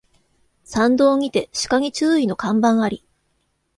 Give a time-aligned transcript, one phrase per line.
[0.63, 3.05] 山道にて鹿に注意の看板あり